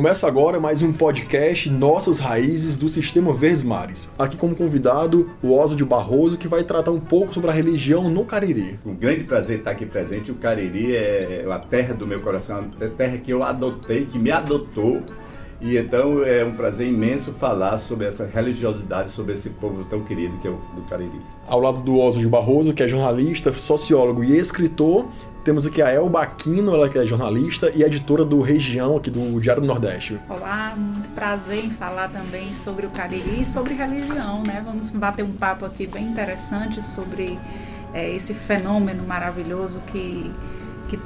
[0.00, 4.10] Começa agora mais um podcast Nossas Raízes do Sistema Verdes Mares.
[4.18, 8.24] Aqui como convidado o Oswald Barroso, que vai tratar um pouco sobre a religião no
[8.24, 8.80] Cariri.
[8.86, 10.32] Um grande prazer estar aqui presente.
[10.32, 14.18] O Cariri é a terra do meu coração, é a terra que eu adotei, que
[14.18, 15.02] me adotou.
[15.60, 20.38] E então é um prazer imenso falar sobre essa religiosidade, sobre esse povo tão querido
[20.38, 21.20] que é o do Cariri.
[21.46, 25.08] Ao lado do Oswald Barroso, que é jornalista, sociólogo e escritor,
[25.44, 29.40] temos aqui a Elba Aquino, ela que é jornalista e editora do Região aqui do
[29.40, 30.20] Diário do Nordeste.
[30.28, 34.62] Olá, muito prazer em falar também sobre o Cariri e sobre religião, né?
[34.64, 37.38] Vamos bater um papo aqui bem interessante sobre
[37.94, 40.30] é, esse fenômeno maravilhoso que,
[40.88, 40.98] que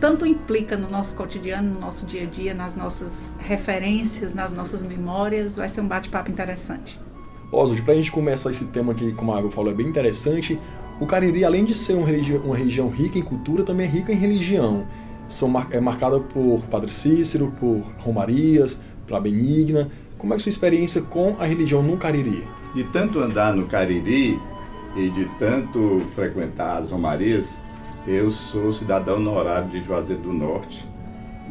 [0.00, 4.84] tanto implica no nosso cotidiano, no nosso dia a dia, nas nossas referências, nas nossas
[4.84, 5.56] memórias.
[5.56, 7.00] Vai ser um bate-papo interessante.
[7.50, 10.58] Oswald, para a gente começar esse tema aqui, como a Água falou, é bem interessante.
[11.00, 14.12] O Cariri, além de ser uma, religi uma região rica em cultura, também é rica
[14.12, 14.86] em religião.
[15.28, 19.90] São é marcada por Padre Cícero, por Romarias, pela Benigna.
[20.16, 22.44] Como é a sua experiência com a religião no Cariri?
[22.74, 24.40] De tanto andar no Cariri
[24.96, 27.56] e de tanto frequentar as Romarias,
[28.06, 30.86] eu sou cidadão honorário de Juazeiro do Norte.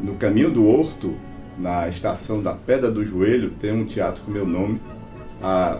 [0.02, 1.14] No caminho do Horto,
[1.58, 4.80] na estação da Pedra do Joelho, tem um teatro com meu nome,
[5.42, 5.78] a,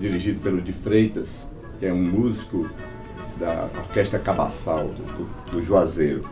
[0.00, 1.46] dirigido pelo de Freitas,
[1.78, 2.68] que é um músico
[3.42, 6.22] da Orquestra Cabaçal, do, do Juazeiro.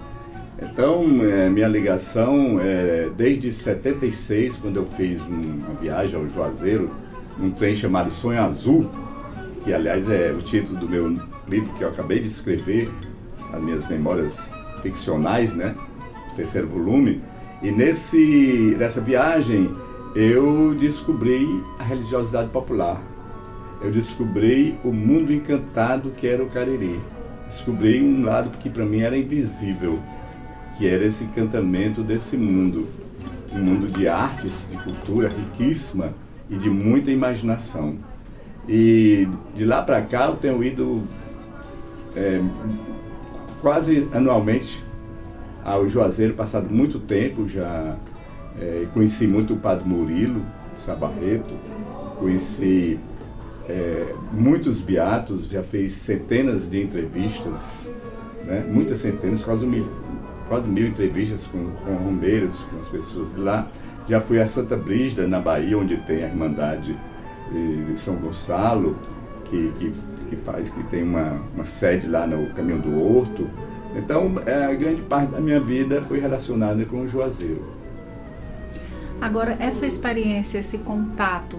[0.63, 6.89] Então, é, minha ligação é desde 76, quando eu fiz uma viagem ao Juazeiro,
[7.37, 8.89] num trem chamado Sonho Azul,
[9.65, 11.09] que aliás é o título do meu
[11.49, 12.89] livro que eu acabei de escrever,
[13.53, 14.49] as minhas memórias
[14.81, 15.75] ficcionais, né?
[16.37, 17.21] Terceiro volume.
[17.61, 19.75] E nesse, nessa viagem
[20.15, 21.45] eu descobri
[21.79, 23.03] a religiosidade popular
[23.81, 27.01] eu descobri o mundo encantado que era o Cariri.
[27.47, 29.99] Descobri um lado que para mim era invisível,
[30.77, 32.87] que era esse encantamento desse mundo.
[33.53, 36.13] Um mundo de artes, de cultura riquíssima
[36.49, 37.97] e de muita imaginação.
[38.69, 39.27] E
[39.57, 41.03] de lá para cá eu tenho ido
[42.15, 42.41] é,
[43.61, 44.85] quase anualmente
[45.65, 47.97] ao Juazeiro, passado muito tempo já.
[48.61, 50.43] É, conheci muito o Padre Murilo
[50.77, 51.51] Sabarreto,
[52.19, 52.99] conheci
[53.71, 57.89] é, muitos beatos, já fez centenas de entrevistas,
[58.45, 58.65] né?
[58.69, 59.87] muitas centenas, quase mil,
[60.49, 61.93] quase mil entrevistas com, com
[62.71, 63.69] com as pessoas de lá.
[64.09, 66.99] Já fui a Santa Brígida, na Bahia, onde tem a Irmandade
[67.53, 68.97] de São Gonçalo,
[69.45, 69.93] que, que,
[70.29, 73.47] que faz, que tem uma, uma sede lá no Caminho do Horto.
[73.95, 77.65] Então, é, a grande parte da minha vida foi relacionada com o Juazeiro.
[79.21, 81.59] Agora, essa experiência, esse contato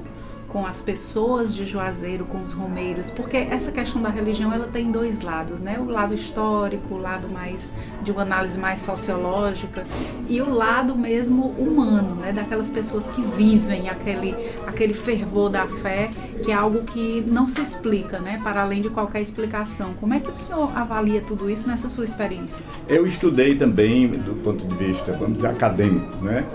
[0.52, 4.92] com as pessoas de Juazeiro, com os romeiros, porque essa questão da religião ela tem
[4.92, 5.80] dois lados, né?
[5.80, 7.72] O lado histórico, o lado mais
[8.04, 9.88] de uma análise mais sociológica
[10.28, 12.34] e o lado mesmo humano, né?
[12.34, 14.36] Daquelas pessoas que vivem aquele
[14.68, 16.12] aquele fervor da fé,
[16.44, 18.38] que é algo que não se explica, né?
[18.44, 19.94] Para além de qualquer explicação.
[20.02, 22.66] Como é que o senhor avalia tudo isso nessa sua experiência?
[22.90, 26.46] Eu estudei também do ponto de vista, vamos dizer, acadêmico, né?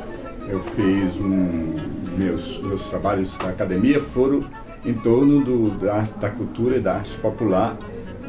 [0.47, 4.41] Eu fiz um meus, meus trabalhos na academia foram
[4.84, 7.77] em torno do, da, da cultura e da arte popular,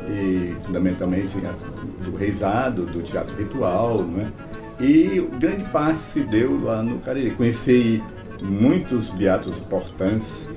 [0.09, 1.37] e fundamentalmente
[2.03, 4.31] do reizado, do teatro ritual, né?
[4.79, 7.31] E grande parte se deu lá no Cariri.
[7.31, 8.01] Conheci
[8.41, 10.47] muitos beatos importantes,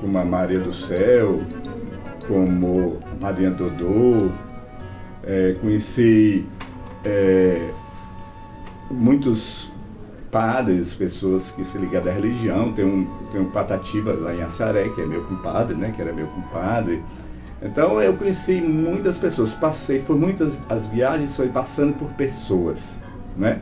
[0.00, 1.40] como a Maria do Céu,
[2.28, 4.30] como Maria Dodô,
[5.22, 6.46] é, conheci
[7.04, 7.70] é,
[8.90, 9.70] muitos
[10.34, 12.72] padres, pessoas que se ligam à religião.
[12.72, 15.92] Tem um, tem um Patativa lá em Assaré, que é meu compadre, né?
[15.94, 17.00] Que era meu compadre.
[17.62, 22.98] Então eu conheci muitas pessoas, passei, foi muitas as viagens foi passando por pessoas,
[23.36, 23.60] né?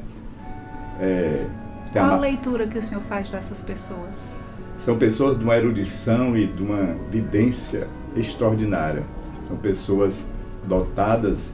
[0.98, 1.46] É,
[1.92, 4.34] Qual a leitura que o senhor faz dessas pessoas?
[4.78, 9.04] São pessoas de uma erudição e de uma vidência extraordinária.
[9.46, 10.26] São pessoas
[10.66, 11.52] dotadas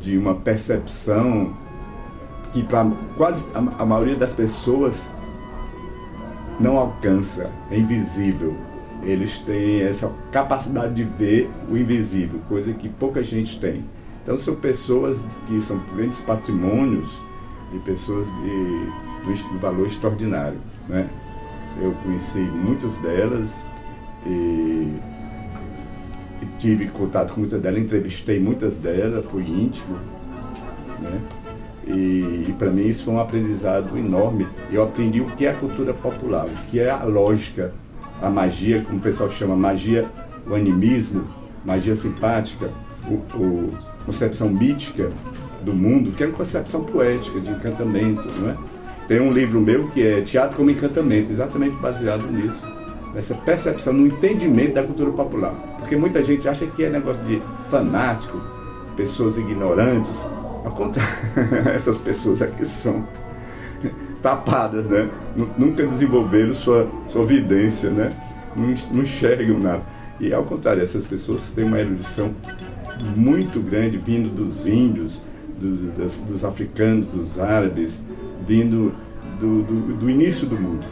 [0.00, 1.56] de uma percepção
[2.52, 5.10] que para quase a, a maioria das pessoas
[6.58, 8.54] não alcança, é invisível.
[9.02, 13.84] Eles têm essa capacidade de ver o invisível, coisa que pouca gente tem.
[14.22, 17.08] Então são pessoas que são grandes patrimônios
[17.72, 20.58] de pessoas de, de valor extraordinário.
[20.88, 21.08] Né?
[21.80, 23.64] Eu conheci muitas delas
[24.26, 24.96] e,
[26.58, 29.96] tive contato com muitas delas, entrevistei muitas delas, fui íntimo.
[31.00, 31.20] Né?
[31.88, 34.46] E, e para mim isso foi um aprendizado enorme.
[34.70, 37.72] Eu aprendi o que é a cultura popular, o que é a lógica,
[38.20, 40.06] a magia, como o pessoal chama, magia,
[40.46, 41.24] o animismo,
[41.64, 42.70] magia simpática,
[43.08, 43.70] o, o
[44.04, 45.10] concepção mítica
[45.62, 48.56] do mundo, que é uma concepção poética, de encantamento, não é?
[49.06, 52.66] Tem um livro meu que é Teatro como Encantamento, exatamente baseado nisso.
[53.14, 55.54] Nessa percepção, no entendimento da cultura popular.
[55.78, 58.38] Porque muita gente acha que é negócio de fanático,
[58.96, 60.26] pessoas ignorantes.
[60.64, 61.12] Ao contrário,
[61.74, 63.06] essas pessoas aqui são
[64.22, 65.08] tapadas, né?
[65.56, 68.12] Nunca desenvolveram sua, sua vidência, né?
[68.56, 68.70] Não,
[69.00, 69.82] enxergam nada.
[70.20, 72.34] E ao contrário, essas pessoas têm uma erudição
[73.16, 75.20] muito grande vindo dos índios,
[75.58, 78.00] dos africanos, dos árabes,
[78.46, 78.92] vindo
[79.40, 80.84] do, do, do início do mundo.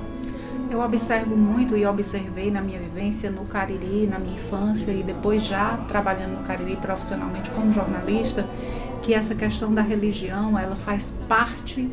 [0.70, 5.44] Eu observo muito e observei na minha vivência no Cariri, na minha infância e depois
[5.44, 8.44] já trabalhando no Cariri profissionalmente como jornalista,
[9.06, 11.88] que essa questão da religião, ela faz parte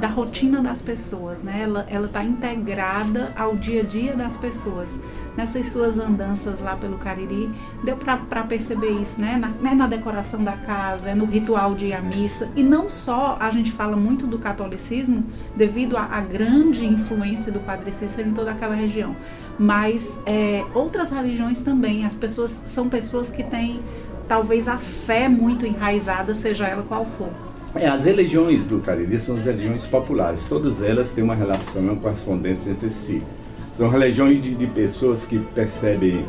[0.00, 1.62] da rotina das pessoas, né?
[1.88, 5.00] Ela está integrada ao dia a dia das pessoas.
[5.36, 7.50] Nessas suas andanças lá pelo Cariri,
[7.84, 9.36] deu para perceber isso, né?
[9.36, 9.74] Na, né?
[9.74, 12.50] na decoração da casa, no ritual de ir à missa.
[12.56, 15.24] E não só a gente fala muito do catolicismo
[15.54, 19.14] devido à grande influência do Padre Cícero em toda aquela região,
[19.58, 22.04] mas é, outras religiões também.
[22.04, 23.80] As pessoas são pessoas que têm
[24.26, 27.28] talvez a fé muito enraizada, seja ela qual for.
[27.74, 31.96] É, as religiões do Cariri são as religiões populares, todas elas têm uma relação, uma
[31.96, 33.22] correspondência entre si.
[33.72, 36.24] São religiões de, de pessoas que percebem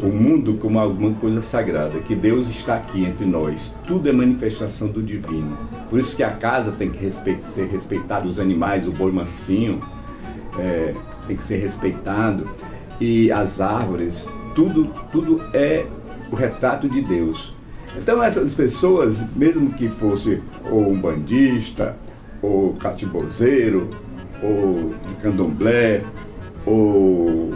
[0.00, 3.72] o mundo como alguma coisa sagrada, que Deus está aqui entre nós.
[3.86, 5.56] Tudo é manifestação do divino.
[5.88, 9.80] Por isso que a casa tem que ser respeitada, os animais, o boi mansinho
[10.58, 10.94] é,
[11.26, 12.44] tem que ser respeitado
[13.00, 15.86] e as árvores, tudo, tudo é
[16.34, 17.54] o retrato de Deus.
[17.96, 21.96] Então essas pessoas, mesmo que fosse ou um bandista,
[22.42, 23.88] ou catimbozeiro,
[24.42, 26.02] ou de candomblé,
[26.66, 27.54] ou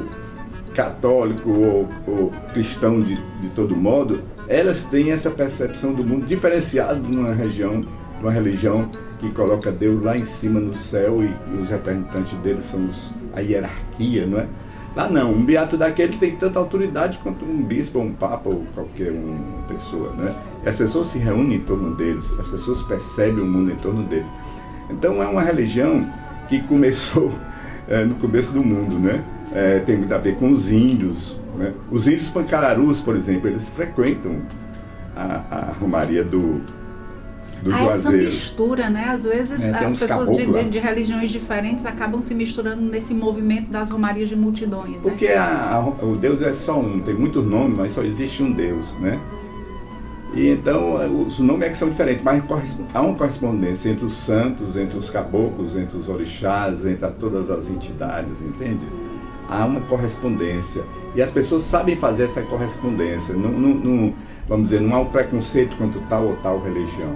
[0.74, 6.94] católico ou, ou cristão de, de, todo modo, elas têm essa percepção do mundo diferenciada
[6.94, 7.84] numa região,
[8.20, 8.88] numa religião
[9.18, 13.12] que coloca Deus lá em cima no céu e, e os representantes dele são os,
[13.34, 14.46] a hierarquia, não é?
[14.96, 19.12] Lá não, um beato daquele tem tanta autoridade quanto um bispo, um papa ou qualquer
[19.12, 20.34] uma pessoa, né?
[20.64, 24.02] E as pessoas se reúnem em torno deles, as pessoas percebem o mundo em torno
[24.04, 24.28] deles.
[24.90, 26.10] Então é uma religião
[26.48, 27.32] que começou
[27.86, 29.22] é, no começo do mundo, né?
[29.52, 31.72] É, tem muito a ver com os índios, né?
[31.90, 34.40] Os índios pancararus, por exemplo, eles frequentam
[35.14, 36.60] a, a romaria do,
[37.62, 39.06] do ah, essa mistura, né?
[39.08, 43.70] Às vezes é, as pessoas de, de, de, religiões diferentes acabam se misturando nesse movimento
[43.70, 44.96] das romarias de multidões.
[44.96, 45.00] Né?
[45.02, 48.52] Porque a, a, o Deus é só um, tem muitos nomes, mas só existe um
[48.52, 49.18] Deus, né?
[50.34, 52.42] E então os nomes é que são diferentes, mas
[52.94, 57.68] há uma correspondência entre os santos, entre os caboclos, entre os orixás, entre todas as
[57.68, 58.86] entidades, entende?
[59.48, 60.82] Há uma correspondência.
[61.14, 63.34] E as pessoas sabem fazer essa correspondência.
[63.34, 64.14] Não, não, não
[64.46, 67.14] vamos dizer, não há um preconceito quanto tal ou tal religião.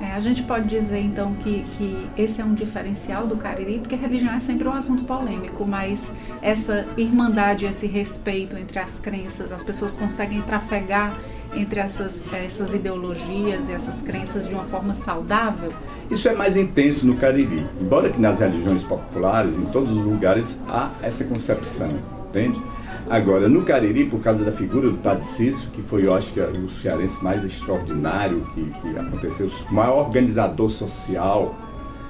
[0.00, 3.94] É, a gente pode dizer então que, que esse é um diferencial do Cariri, porque
[3.94, 6.12] religião é sempre um assunto polêmico, mas
[6.42, 11.16] essa irmandade, esse respeito entre as crenças, as pessoas conseguem trafegar
[11.54, 15.72] entre essas, essas ideologias e essas crenças de uma forma saudável?
[16.10, 20.58] Isso é mais intenso no Cariri, embora que nas religiões populares, em todos os lugares,
[20.68, 21.88] há essa concepção,
[22.28, 22.60] entende?
[23.08, 26.40] Agora, no Cariri, por causa da figura do Padre Cício, que foi, eu acho que,
[26.40, 31.54] o cearense mais extraordinário que, que aconteceu, o maior organizador social,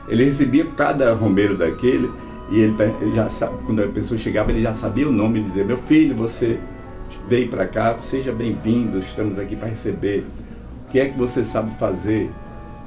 [0.09, 2.11] ele recebia cada romeiro daquele
[2.51, 5.43] e ele, ele já sabe, quando a pessoa chegava, ele já sabia o nome e
[5.43, 6.59] dizia: Meu filho, você
[7.29, 10.25] veio para cá, seja bem-vindo, estamos aqui para receber.
[10.87, 12.31] O que é que você sabe fazer?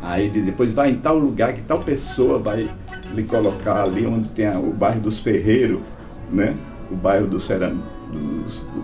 [0.02, 2.68] Aí dizia: Pois vai em tal lugar que tal pessoa vai
[3.14, 5.82] lhe colocar ali onde tem o bairro dos Ferreiros,
[6.32, 6.56] né?
[6.90, 7.99] o bairro do Cerâmico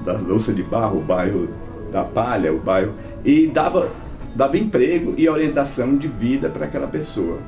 [0.05, 1.49] da louça de barro, o bairro
[1.91, 2.93] da palha, o bairro.
[3.23, 3.91] E dava,
[4.35, 7.39] dava emprego e orientação de vida para aquela pessoa.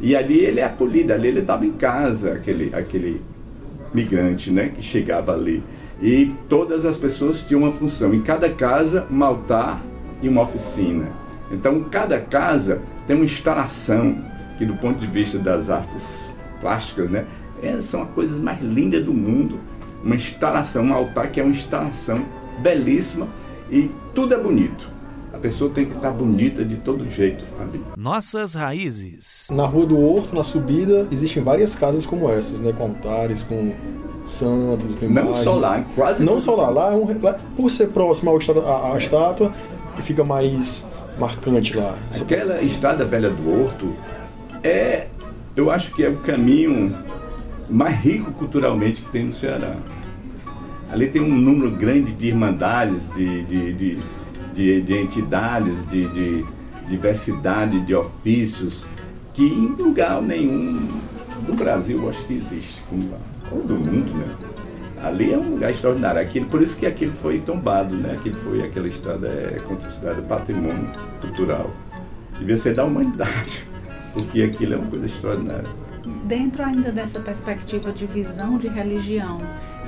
[0.00, 3.22] E ali ele é acolhido, ali ele estava em casa, aquele, aquele
[3.92, 5.62] migrante né, que chegava ali.
[6.00, 8.12] E todas as pessoas tinham uma função.
[8.12, 9.82] Em cada casa, um altar
[10.22, 11.08] e uma oficina.
[11.50, 14.18] Então, cada casa tem uma instalação
[14.58, 16.30] que, do ponto de vista das artes
[16.60, 17.24] plásticas, né,
[17.62, 19.58] é, são as coisas mais lindas do mundo
[20.06, 22.24] uma instalação, um altar que é uma instalação
[22.62, 23.28] belíssima
[23.70, 24.88] e tudo é bonito.
[25.32, 27.82] A pessoa tem que estar bonita de todo jeito ali.
[27.96, 29.48] Nossas raízes.
[29.50, 32.72] Na Rua do Horto, na subida, existem várias casas como essas, né?
[32.72, 33.74] Com altares, com
[34.24, 35.36] santos, com imagens.
[35.36, 36.70] Não só lá, quase Não só lá.
[36.70, 39.52] Lá, é um, lá por ser próximo à, à estátua,
[39.98, 40.86] fica mais
[41.18, 41.98] marcante lá.
[42.18, 43.92] Aquela estrada velha do Horto
[44.62, 45.08] é,
[45.54, 46.96] eu acho que é o caminho
[47.68, 49.76] mais rico culturalmente que tem no Ceará.
[50.90, 53.98] Ali tem um número grande de irmandades, de, de, de,
[54.54, 56.44] de, de entidades, de, de
[56.88, 58.84] diversidade de ofícios,
[59.34, 60.88] que em lugar nenhum
[61.46, 63.18] no Brasil acho que existe, como lá,
[63.50, 64.34] ou do mundo, né?
[65.02, 66.20] Ali é um lugar extraordinário.
[66.20, 68.14] Aquilo, por isso que aquilo foi tombado, né?
[68.14, 71.70] Aquilo foi, aquela estrada é considerada patrimônio cultural.
[72.38, 73.64] Devia ser da humanidade,
[74.14, 75.85] porque aquilo é uma coisa extraordinária.
[76.24, 79.40] Dentro ainda dessa perspectiva de visão de religião,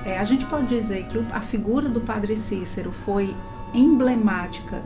[0.05, 3.35] é, a gente pode dizer que a figura do Padre Cícero foi
[3.75, 4.83] emblemática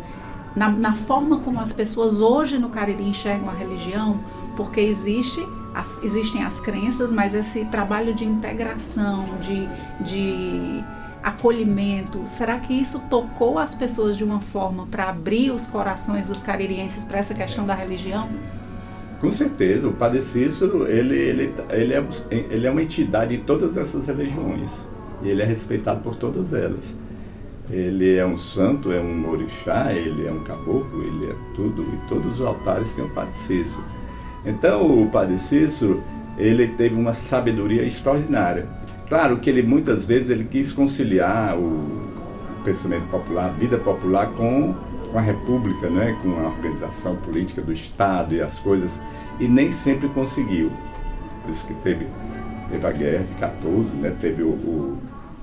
[0.55, 4.21] na, na, forma como as pessoas hoje no Cariri enxergam a religião,
[4.55, 5.41] porque existe
[5.75, 9.67] as, existem as crenças, mas esse trabalho de integração, de,
[10.05, 10.85] de
[11.23, 16.43] acolhimento, será que isso tocou as pessoas de uma forma para abrir os corações dos
[16.43, 18.29] caririenses para essa questão da religião?
[19.23, 22.05] Com certeza, o Padre Cícero, ele, ele, ele, é,
[22.50, 24.85] ele é uma entidade de todas essas religiões,
[25.23, 26.93] e ele é respeitado por todas elas.
[27.71, 32.09] Ele é um santo, é um orixá, ele é um caboclo, ele é tudo, e
[32.09, 33.85] todos os altares têm o Padre Cícero.
[34.45, 36.02] Então, o Padre Cícero,
[36.37, 38.67] ele teve uma sabedoria extraordinária.
[39.09, 42.11] Claro que ele muitas vezes ele quis conciliar o
[42.64, 44.75] pensamento popular, a vida popular com,
[45.12, 46.16] com a república, né?
[46.23, 48.99] com a organização política do Estado e as coisas,
[49.38, 50.73] e nem sempre conseguiu.
[51.42, 52.07] Por isso que teve,
[52.71, 54.16] teve a guerra de 14, né?
[54.19, 54.99] teve o, o,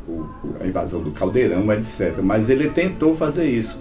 [0.08, 2.18] o, a invasão do Caldeirão, etc.
[2.24, 3.80] Mas ele tentou fazer isso.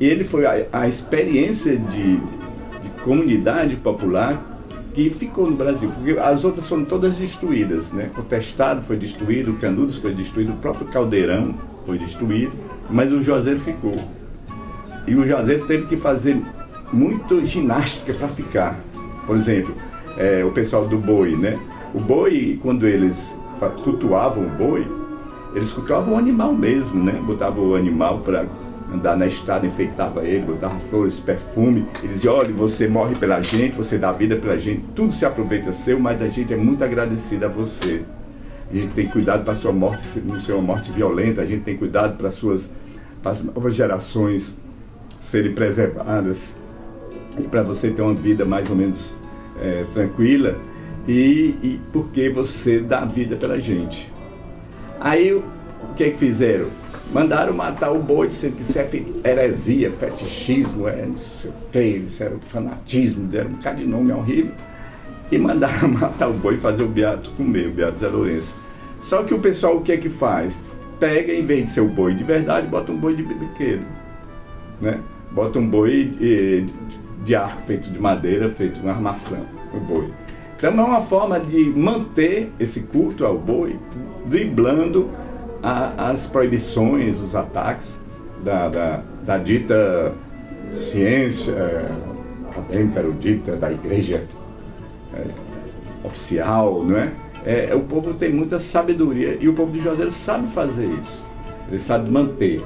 [0.00, 4.54] E ele foi a, a experiência de, de comunidade popular
[4.94, 8.10] que ficou no Brasil, porque as outras foram todas destruídas, né?
[8.16, 12.52] O Testado foi destruído, o Canudos foi destruído, o próprio Caldeirão foi destruído,
[12.88, 13.94] mas o Juazeiro ficou.
[15.06, 16.36] E o Juazeiro teve que fazer
[16.92, 18.80] muito ginástica para ficar.
[19.26, 19.74] Por exemplo,
[20.16, 21.58] é, o pessoal do boi, né?
[21.94, 23.36] O boi, quando eles
[23.82, 24.86] cultuavam o boi,
[25.54, 27.12] eles cultuavam o animal mesmo, né?
[27.24, 28.46] Botavam o animal para
[28.92, 31.86] andar na estrada, enfeitava ele, botava flores, perfume.
[32.02, 35.72] Ele dizia, olha, você morre pela gente, você dá vida pela gente, tudo se aproveita
[35.72, 38.02] seu, mas a gente é muito agradecido a você.
[38.70, 41.76] A gente tem cuidado para sua morte, não ser uma morte violenta, a gente tem
[41.76, 42.72] cuidado para, suas,
[43.22, 44.56] para as novas gerações
[45.26, 46.56] serem preservadas
[47.36, 49.12] e para você ter uma vida mais ou menos
[49.60, 50.56] é, tranquila
[51.08, 54.10] e, e porque você dá vida pela gente.
[55.00, 55.42] Aí o
[55.96, 56.66] que é que fizeram?
[57.12, 58.88] Mandaram matar o boi, dizendo que isso é
[59.28, 64.12] heresia, fetichismo, é não sei o que, isso era fanatismo, deram um bocado de nome
[64.12, 64.52] horrível.
[65.30, 68.56] E mandaram matar o boi e fazer o beato comer, o beato Zé Lourenço.
[69.00, 70.60] Só que o pessoal o que é que faz?
[71.00, 73.84] Pega, em vez de ser o boi de verdade, bota um boi de brinquedo.
[74.80, 75.00] Né?
[75.30, 76.66] Bota um boi de,
[77.24, 80.10] de arco feito de madeira, feito uma armação, o boi.
[80.56, 83.78] Então é uma forma de manter esse culto ao boi,
[84.24, 85.10] driblando
[85.62, 88.00] a, as proibições, os ataques
[88.42, 90.14] da, da, da dita
[90.72, 91.90] ciência é,
[92.48, 94.24] acadêmica, erudita, da igreja
[95.14, 95.24] é,
[96.04, 97.12] oficial, não é?
[97.44, 97.74] é?
[97.74, 101.24] O povo tem muita sabedoria e o povo de Juazeiro sabe fazer isso.
[101.68, 102.62] Ele sabe manter,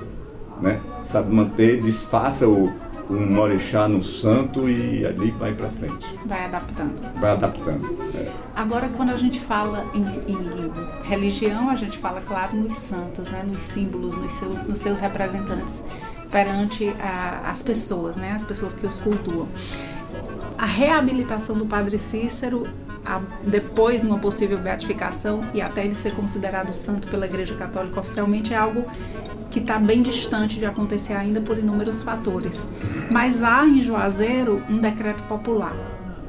[0.60, 0.80] né?
[1.04, 2.72] Sabe manter, disfarça o,
[3.10, 6.06] um orixá no santo e ali vai para frente.
[6.24, 7.20] Vai adaptando.
[7.20, 7.98] Vai adaptando.
[8.14, 8.32] É.
[8.54, 10.02] Agora, quando a gente fala em,
[10.32, 10.72] em,
[11.08, 13.42] religião, a gente fala, claro, nos santos, né?
[13.46, 15.82] nos símbolos, nos seus, nos seus representantes
[16.30, 18.32] perante a, as pessoas, né?
[18.32, 19.48] as pessoas que os cultuam.
[20.56, 22.68] A reabilitação do Padre Cícero,
[23.04, 28.54] a, depois uma possível beatificação e até ele ser considerado santo pela Igreja Católica oficialmente,
[28.54, 28.84] é algo
[29.50, 32.68] que está bem distante de acontecer ainda por inúmeros fatores.
[33.10, 35.74] Mas há em Juazeiro um decreto popular.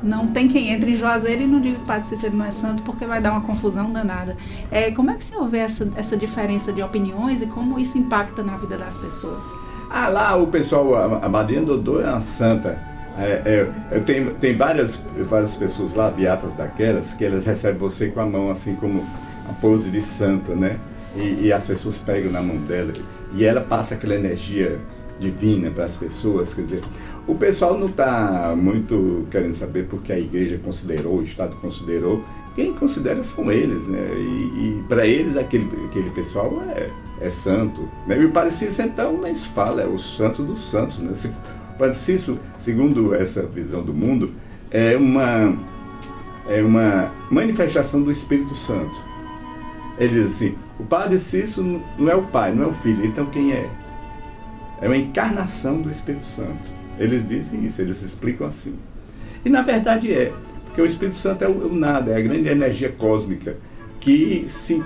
[0.02, 2.82] Não tem quem entre em Juazeiro e não diga que Padre Cícero não é santo,
[2.82, 4.36] porque vai dar uma confusão danada.
[4.72, 8.42] É, como é que se houve essa, essa diferença de opiniões e como isso impacta
[8.42, 9.46] na vida das pessoas?
[9.90, 12.80] Ah, lá o pessoal, a Maria Dodô é uma santa.
[13.18, 18.22] É, é, tenho, tem várias, várias pessoas lá, beatas daquelas, que elas recebem você com
[18.22, 19.06] a mão, assim como
[19.48, 20.78] a pose de santa, né?
[21.16, 22.94] E, e, as pessoas pegam na mão dela
[23.36, 24.80] e ela passa aquela energia
[25.20, 26.84] divina para as pessoas, quer dizer,
[27.28, 32.24] o pessoal não está muito querendo saber porque a igreja considerou, o Estado considerou,
[32.56, 34.00] quem considera são eles, né?
[34.18, 36.90] E, e para eles aquele, aquele pessoal é,
[37.22, 37.88] é santo.
[38.06, 38.20] Né?
[38.20, 41.00] E o Padre Cícero, então, nem se fala, é o santo dos santos.
[41.00, 41.14] Né?
[41.76, 44.34] O Padre Cícero, segundo essa visão do mundo,
[44.70, 45.56] é uma,
[46.50, 49.11] é uma manifestação do Espírito Santo.
[50.02, 53.06] Ele diz assim, o Padre Cícero não é o Pai, não é o Filho.
[53.06, 53.70] Então quem é?
[54.82, 56.68] É uma encarnação do Espírito Santo.
[56.98, 58.80] Eles dizem isso, eles explicam assim.
[59.46, 60.34] E na verdade é,
[60.66, 63.58] porque o Espírito Santo é o, o nada, é a grande energia cósmica
[64.00, 64.84] que se,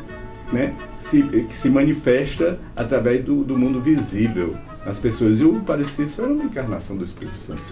[0.51, 4.53] né, se, que se manifesta através do, do mundo visível
[4.85, 5.39] nas pessoas.
[5.39, 7.63] E o Padre Cícero é uma encarnação do Espírito Santo.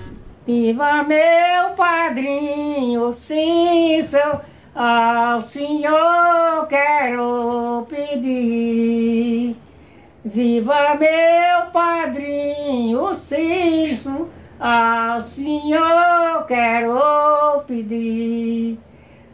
[0.47, 4.52] Viva meu padrinho Cícero!
[4.75, 9.55] Ao Senhor quero pedir.
[10.25, 18.79] Viva meu padrinho Cício, ao Senhor quero pedir.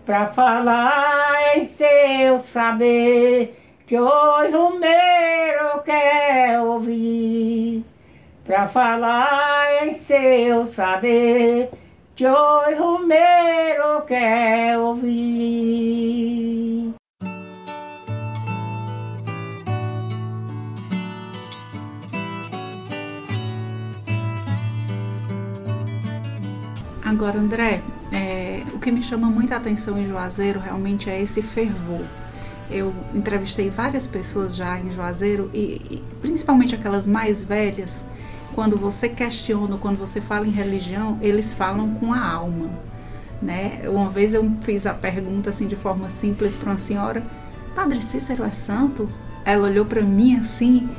[0.06, 3.56] Pra falar em seu saber,
[3.86, 7.86] que hoje o meu quer ouvir.
[8.44, 11.70] Pra falar em seu saber,
[12.20, 16.14] que hoje o meu quer ouvir.
[27.06, 32.04] Agora, André, é, o que me chama muita atenção em Juazeiro realmente é esse fervor.
[32.70, 38.06] Eu entrevistei várias pessoas já em Juazeiro e, e principalmente aquelas mais velhas
[38.60, 42.70] quando você questiona, quando você fala em religião, eles falam com a alma,
[43.42, 43.84] né?
[43.88, 47.24] Uma vez eu fiz a pergunta assim de forma simples para uma senhora:
[47.74, 49.10] Padre Cícero é santo?
[49.46, 50.90] Ela olhou para mim assim.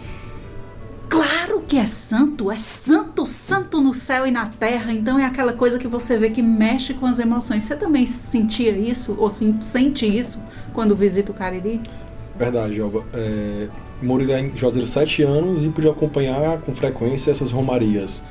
[1.07, 4.90] Claro que é santo, é santo, santo no céu e na terra.
[4.90, 7.64] Então é aquela coisa que você vê que mexe com as emoções.
[7.64, 11.79] Você também sentia isso ou sente isso quando visita o Cariri?
[12.38, 13.05] Verdade, Elba.
[13.12, 13.69] É,
[14.02, 18.23] morei lá em Juazeiro sete anos e pude acompanhar com frequência essas romarias.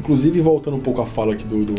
[0.00, 1.74] Inclusive, voltando um pouco à fala aqui do, do,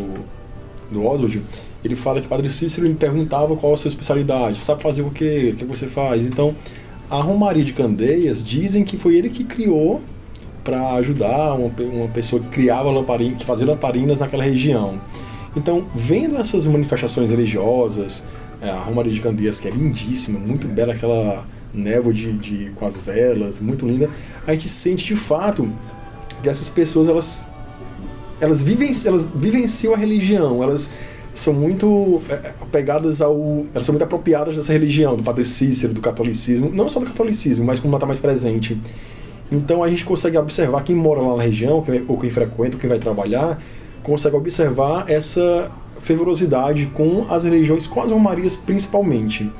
[0.91, 1.41] do Oswald,
[1.83, 5.51] ele fala que Padre Cícero me perguntava qual a sua especialidade, sabe fazer o quê,
[5.53, 6.25] o que você faz.
[6.25, 6.53] Então,
[7.09, 10.01] a Romaria de Candeias dizem que foi ele que criou
[10.63, 14.99] para ajudar uma, uma pessoa que criava lamparinas, que fazia lamparinas naquela região.
[15.55, 18.23] Então, vendo essas manifestações religiosas,
[18.61, 22.85] é, a Romaria de Candeias, que é lindíssima, muito bela aquela névoa de, de, com
[22.85, 24.09] as velas, muito linda,
[24.45, 25.69] a gente sente de fato
[26.41, 27.47] que essas pessoas elas
[28.41, 30.89] elas vivem elas vivenciam a religião, elas
[31.35, 35.93] são muito é, é, apegadas ao elas são muito apropriadas dessa religião, do Padre Cícero,
[35.93, 38.79] do catolicismo, não só do catolicismo, mas como ela está mais presente.
[39.51, 42.89] Então a gente consegue observar quem mora lá na região, ou quem frequenta, ou quem
[42.89, 43.59] vai trabalhar,
[44.03, 49.51] consegue observar essa fervorosidade com as religiões, com as romarias principalmente.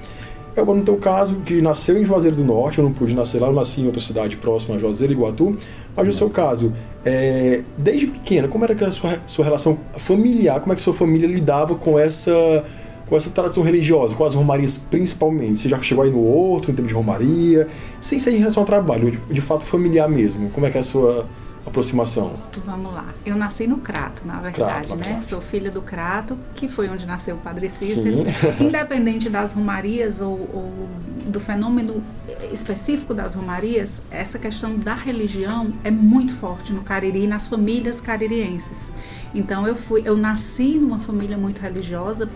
[0.60, 3.48] Agora, no teu caso, que nasceu em Juazeiro do Norte, eu não pude nascer lá,
[3.48, 5.58] eu nasci em outra cidade próxima a Juazeiro, Iguatu,
[5.96, 6.74] mas no seu caso,
[7.06, 11.28] é, desde pequena, como era a sua, sua relação familiar, como é que sua família
[11.28, 12.66] lidava com essa
[13.08, 15.62] com essa tradição religiosa, com as romarias principalmente?
[15.62, 17.68] Você já chegou aí no outro, em termos de romaria,
[18.00, 20.82] sem ser em relação ao trabalho, de, de fato familiar mesmo, como é que é
[20.82, 21.26] a sua
[21.70, 22.34] aproximação?
[22.66, 23.14] Vamos lá.
[23.26, 25.04] Eu nasci no Crato, na verdade, Crato, né?
[25.04, 25.26] Crato.
[25.26, 28.24] Sou filha do Crato, que foi onde nasceu o Padre Cícero.
[28.26, 28.26] Sim.
[28.66, 30.90] Independente das romarias ou, ou,
[31.26, 32.04] do fenômeno
[32.52, 38.92] específico das romarias, essa questão da religião é muito forte no Cariri, nas famílias caririenses.
[39.34, 42.30] Então eu fui, eu nasci numa família muito religiosa,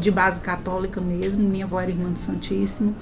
[0.00, 1.42] de base católica mesmo.
[1.42, 2.94] Minha avó era irmã do Santíssimo.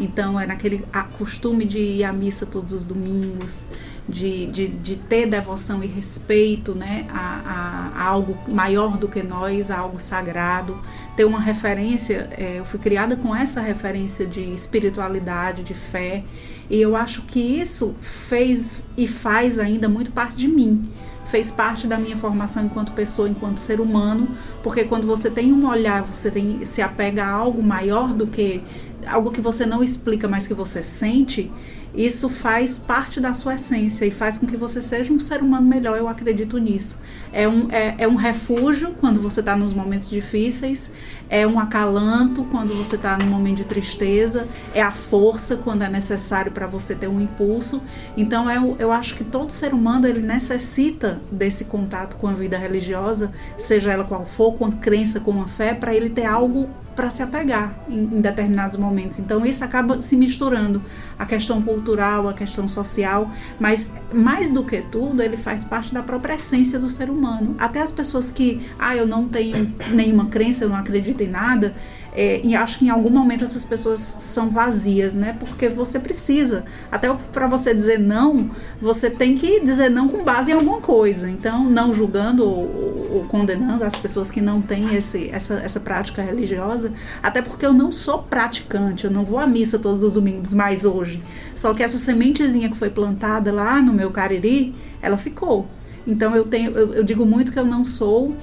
[0.00, 0.82] Então era aquele
[1.18, 3.66] costume de ir à missa todos os domingos,
[4.08, 9.22] de, de, de ter devoção e respeito né, a, a, a, algo maior do que
[9.22, 10.80] nós, a algo sagrado,
[11.14, 12.30] ter uma referência.
[12.32, 16.24] É, eu fui criada com essa referência de espiritualidade, de fé,
[16.70, 20.88] e eu acho que isso fez e faz ainda muito parte de mim
[21.30, 25.64] fez parte da minha formação enquanto pessoa, enquanto ser humano, porque quando você tem um
[25.66, 28.60] olhar, você tem, se apega a algo maior do que
[29.06, 31.50] algo que você não explica, mas que você sente,
[31.94, 35.66] isso faz parte da sua essência e faz com que você seja um ser humano
[35.66, 35.96] melhor.
[35.96, 37.00] Eu acredito nisso.
[37.32, 40.90] É um, é, é um refúgio quando você está nos momentos difíceis,
[41.28, 45.88] é um acalanto quando você está num momento de tristeza, é a força quando é
[45.88, 47.80] necessário para você ter um impulso.
[48.16, 52.58] Então eu, eu acho que todo ser humano ele necessita desse contato com a vida
[52.58, 56.68] religiosa, seja ela qual for, com a crença, com a fé, para ele ter algo
[57.00, 59.18] para se apegar em, em, determinados momentos.
[59.18, 60.82] Então isso acaba se misturando
[61.20, 63.30] a questão cultural, a questão social,
[63.60, 67.54] mas mais do que tudo ele faz parte da própria essência do ser humano.
[67.58, 71.74] Até as pessoas que, ah, eu não tenho nenhuma crença, eu não acredito em nada,
[72.22, 75.34] é, e acho que em algum momento essas pessoas são vazias, né?
[75.40, 80.50] Porque você precisa, até para você dizer não, você tem que dizer não com base
[80.50, 81.30] em alguma coisa.
[81.30, 86.20] Então, não julgando ou, ou condenando as pessoas que não têm esse, essa, essa prática
[86.20, 90.52] religiosa, até porque eu não sou praticante, eu não vou à missa todos os domingos,
[90.52, 91.22] mais hoje.
[91.56, 95.66] Só que essa sementezinha que foi plantada lá no meu cariri, ela ficou.
[96.06, 98.36] Então eu tenho, eu, eu digo muito que eu não sou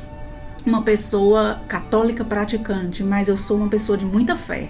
[0.68, 4.70] uma pessoa católica praticante, mas eu sou uma pessoa de muita fé.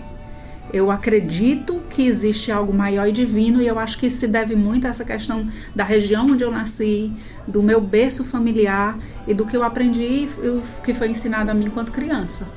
[0.72, 4.56] Eu acredito que existe algo maior e divino, e eu acho que isso se deve
[4.56, 7.12] muito a essa questão da região onde eu nasci,
[7.48, 11.66] do meu berço familiar e do que eu aprendi e que foi ensinado a mim
[11.68, 12.48] enquanto criança.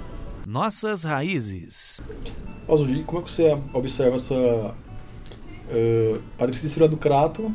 [0.47, 2.01] nossas raízes.
[2.67, 4.35] Oswald, como é que você observa essa.
[4.35, 7.55] Uh, Padre Cícero é do Crato,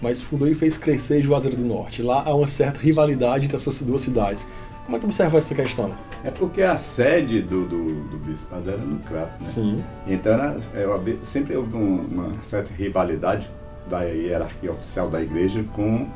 [0.00, 2.02] mas fundou e fez crescer Juazeiro do Norte.
[2.02, 4.46] Lá há uma certa rivalidade entre essas duas cidades.
[4.86, 5.92] Como é que observa essa questão?
[6.22, 9.48] É porque a sede do, do, do bispado era no Crato, né?
[9.48, 9.84] Sim.
[10.06, 13.50] Então era, é, sempre houve um, uma certa rivalidade
[13.90, 16.08] da hierarquia oficial da igreja com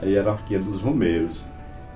[0.00, 1.44] a hierarquia dos romeiros.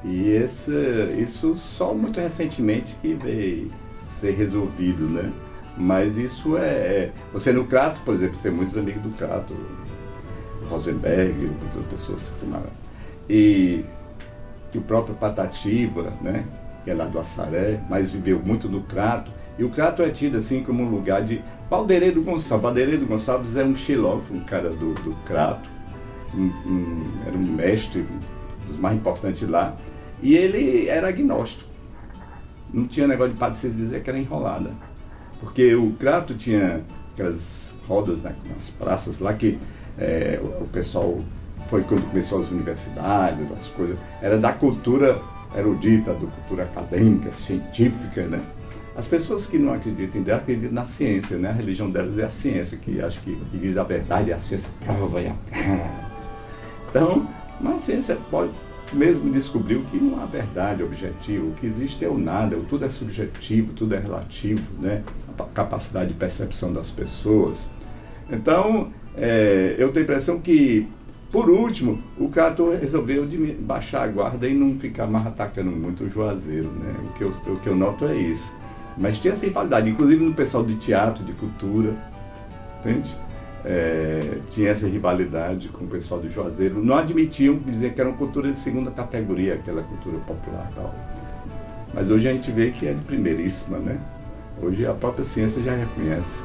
[0.05, 0.73] E esse,
[1.17, 3.71] isso só muito recentemente que veio
[4.09, 5.33] ser resolvido, né?
[5.77, 7.13] Mas isso é, é.
[7.33, 9.55] Você no Crato, por exemplo, tem muitos amigos do Crato,
[10.69, 13.85] Rosenberg, outras pessoas que E
[14.77, 16.45] que o próprio Patativa, né?
[16.85, 19.33] Que é lá do Assaré, mas viveu muito no Crato.
[19.59, 21.43] E o Crato é tido assim como um lugar de.
[21.71, 22.63] Valdeiredo Gonçalves.
[22.63, 25.69] Valdeiredo Gonçalves era um xilófo, um cara do, do Crato.
[26.35, 28.05] Um, um, era um mestre
[28.67, 29.75] dos mais importantes lá.
[30.23, 31.71] E ele era agnóstico.
[32.73, 34.71] Não tinha negócio de Padre dizer que era enrolada.
[35.41, 36.83] Porque o Crato tinha
[37.15, 39.59] aquelas rodas nas praças lá que
[39.99, 41.19] é, o, o, pessoal
[41.69, 43.99] foi quando começou as universidades, as coisas.
[44.21, 45.21] Era da cultura
[45.57, 48.41] erudita, da cultura acadêmica, científica, né?
[48.97, 51.51] As pessoas que não acreditam em Deus acreditam na ciência, né?
[51.51, 55.21] A religião delas é a ciência, que acho que, diz a verdade, a ciência prova
[55.21, 55.35] e a...
[56.89, 57.29] Então,
[57.61, 58.53] mas a ciência pode,
[58.93, 62.89] mesmo descobriu que não há verdade objetiva, o que existe é o nada, tudo é
[62.89, 65.03] subjetivo, tudo é relativo, né?
[65.39, 67.69] a capacidade de percepção das pessoas.
[68.31, 70.89] Então, é, eu tenho a impressão que,
[71.31, 76.05] por último, o Cato resolveu de baixar a guarda e não ficar mais atacando muito
[76.05, 76.69] o Juazeiro.
[76.71, 76.95] Né?
[77.05, 78.53] O, que eu, o que eu noto é isso.
[78.97, 81.95] Mas tinha essa rivalidade, inclusive no pessoal de teatro, de cultura,
[82.81, 83.15] entende?
[83.67, 86.83] é, tinha essa rivalidade com o pessoal do Juazeiro.
[86.83, 90.95] Não admitiam, diziam que era uma cultura de segunda categoria, aquela cultura popular tal.
[91.93, 93.99] Mas hoje a gente vê que é de primeiríssima, né?
[94.63, 96.41] Hoje a própria ciência já reconhece.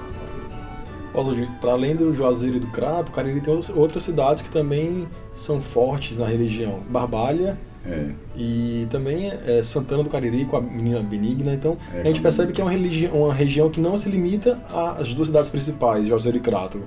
[1.59, 6.17] Para além do Juazeiro e do Crato, Cariri tem outras cidades que também são fortes
[6.17, 6.79] na religião.
[6.89, 8.11] Barbalha é.
[8.35, 11.53] e também é, Santana do Cariri com a menina Benigna.
[11.53, 12.71] Então é, a gente percebe que é uma,
[13.13, 14.57] uma região que não se limita
[14.97, 16.79] às duas cidades principais, Juazeiro e Crato.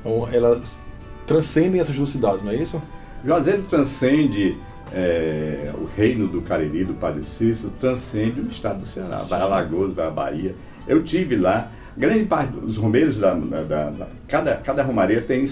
[0.00, 0.78] Então, elas
[1.26, 2.80] transcendem essas duas cidades, não é isso?
[3.24, 4.56] Juazeiro transcende
[4.92, 9.30] é, o reino do Cariri, do Padre Cícero, transcende o estado do Ceará, Sim.
[9.30, 10.54] vai a Alagoas, vai a Bahia.
[10.86, 15.46] Eu tive lá, grande parte dos romeiros da, da, da, cada, cada romaria tem,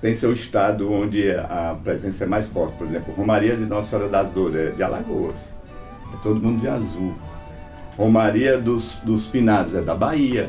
[0.00, 2.76] tem seu estado onde a presença é mais forte.
[2.76, 5.54] Por exemplo, Romaria de Nossa Senhora das Dores é de Alagoas,
[6.12, 7.14] é todo mundo de azul.
[7.96, 10.48] Romaria dos, dos Finados é da Bahia,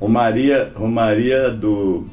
[0.00, 2.06] Romaria, Romaria do,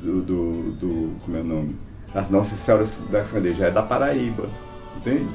[0.00, 1.76] do, do, do como é o nome?
[2.14, 4.48] As Nossas Senhoras da Sandeja é da Paraíba,
[4.96, 5.28] entende?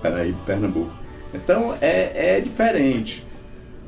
[0.00, 0.92] Paraíba, Pernambuco.
[1.34, 3.26] Então é, é diferente,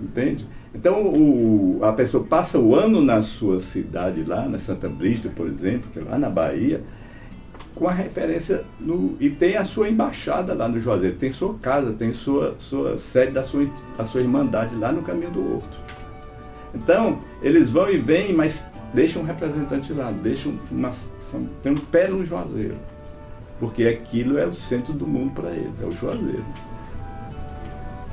[0.01, 0.47] entende?
[0.75, 5.47] Então o, a pessoa passa o ano na sua cidade lá, na Santa Brígida, por
[5.47, 6.83] exemplo, que é lá na Bahia,
[7.75, 11.93] com a referência no, e tem a sua embaixada lá no Juazeiro, tem sua casa,
[11.93, 13.67] tem sua, sua sede da sua,
[14.05, 15.79] sua irmandade lá no caminho do Horto.
[16.75, 21.77] Então, eles vão e vêm, mas deixam um representante lá, deixam uma, são, tem um
[21.77, 22.77] pé no Juazeiro.
[23.61, 26.45] Porque aquilo é o centro do mundo para eles, é o Juazeiro.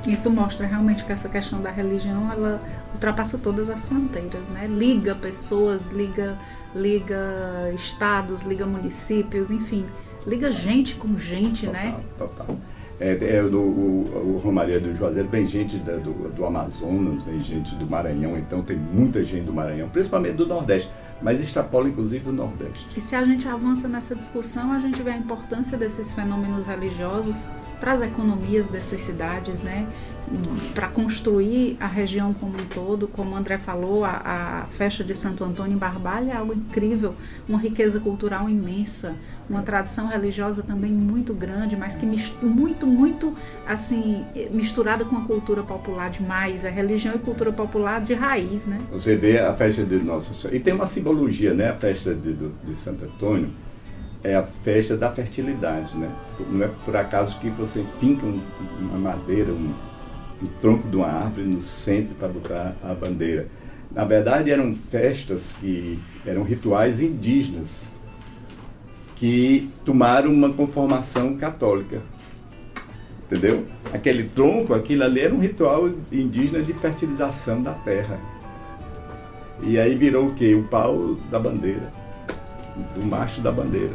[0.06, 2.60] Isso mostra realmente que essa questão da religião, ela
[2.92, 4.66] ultrapassa todas as fronteiras, né?
[4.66, 6.36] Liga pessoas, liga,
[6.74, 9.86] liga estados, liga municípios, enfim,
[10.26, 12.00] liga gente com gente, total, né?
[12.18, 12.56] Total.
[13.00, 17.40] É, é, o, o, o, Romaria do Juazeiro vem gente da, do, do, Amazonas, vem
[17.40, 20.88] gente do Maranhão, então tem muita gente do Maranhão, principalmente do Nordeste,
[21.22, 22.86] mas extrapola inclusive o Nordeste.
[22.96, 27.48] E se a gente avança nessa discussão, a gente vê a importância desses fenômenos religiosos
[27.80, 29.86] para as economias dessas cidades, né?
[30.74, 35.14] Para construir a região como um todo, como o André falou, a, a, festa de
[35.14, 37.14] Santo Antônio em Barbalha é algo incrível,
[37.48, 39.14] uma riqueza cultural imensa,
[39.48, 42.06] uma tradição religiosa também muito grande, mas que
[42.42, 43.34] muito, muito
[43.66, 48.78] assim misturada com a cultura popular demais, a religião e cultura popular de raiz, né?
[48.90, 51.70] Você vê a festa de Nossa Senhora, e tem uma simbologia, né?
[51.70, 53.50] A festa de, de Santo Antônio
[54.24, 56.10] é a festa da fertilidade, né?
[56.48, 58.40] Não é por acaso que você finca um,
[58.80, 59.74] uma madeira, um
[60.42, 63.46] no tronco de uma árvore no centro para botar a bandeira.
[63.94, 67.84] Na verdade, eram festas que eram rituais indígenas
[69.16, 72.00] que tomaram uma conformação católica.
[73.26, 73.64] Entendeu?
[73.92, 78.18] Aquele tronco, aquilo ali era um ritual indígena de fertilização da terra.
[79.62, 80.54] E aí virou o quê?
[80.54, 81.88] O pau da bandeira,
[82.96, 83.94] do macho da bandeira.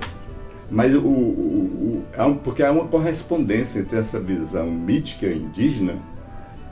[0.71, 5.95] Mas o, o, o, porque há uma correspondência entre essa visão mítica indígena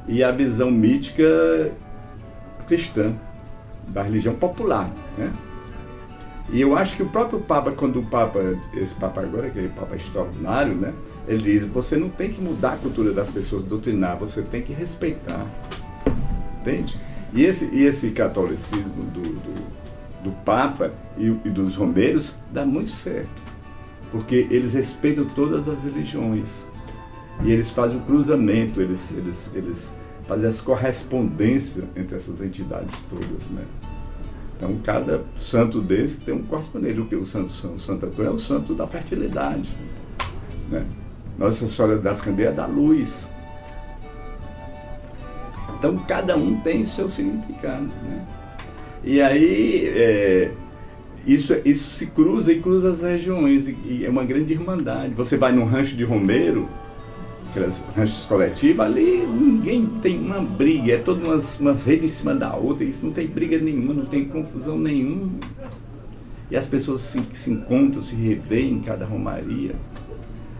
[0.07, 1.71] e a visão mítica
[2.67, 3.13] cristã,
[3.87, 4.89] da religião popular.
[5.17, 5.31] Né?
[6.49, 8.39] E eu acho que o próprio Papa, quando o Papa,
[8.73, 10.93] esse Papa agora, que é o Papa extraordinário, né?
[11.27, 14.73] Ele diz, você não tem que mudar a cultura das pessoas, doutrinar, você tem que
[14.73, 15.43] respeitar.
[16.61, 16.99] Entende?
[17.33, 22.91] E esse, e esse catolicismo do, do, do Papa e, e dos romeiros dá muito
[22.91, 23.43] certo.
[24.11, 26.63] Porque eles respeitam todas as religiões.
[27.43, 29.91] E eles fazem o cruzamento, eles, eles, eles
[30.27, 33.63] fazem as correspondências entre essas entidades todas, né?
[34.57, 36.99] Então, cada santo desse tem um correspondente.
[36.99, 39.69] O santo, o santo Antônio é o santo da fertilidade.
[40.69, 40.85] Né?
[41.37, 43.27] Nossa Senhora das Candeias é da luz.
[45.77, 47.83] Então, cada um tem seu significado.
[47.83, 48.25] Né?
[49.03, 50.51] E aí, é,
[51.27, 53.67] isso, isso se cruza e cruza as regiões.
[53.67, 55.13] E, e é uma grande irmandade.
[55.13, 56.69] Você vai num rancho de Romeiro,
[57.55, 62.35] aquelas ranchos coletivos, ali ninguém tem uma briga, é todas umas, umas redes em cima
[62.35, 65.31] da outra, isso não tem briga nenhuma, não tem confusão nenhuma.
[66.51, 69.73] E as pessoas se, se encontram, se revêem em cada romaria.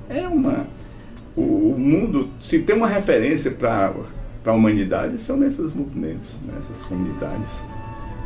[0.10, 0.65] É uma.
[1.36, 3.93] O, o mundo, se tem uma referência para
[4.45, 7.60] a humanidade, são nesses movimentos, nessas comunidades.